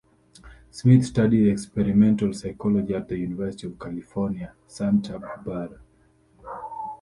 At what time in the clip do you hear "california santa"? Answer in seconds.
3.77-5.19